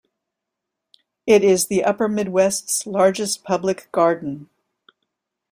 It 1.27 1.43
is 1.43 1.67
the 1.67 1.83
Upper 1.83 2.07
Midwest's 2.07 2.87
largest 2.87 3.43
public 3.43 3.87
garden. 3.91 4.49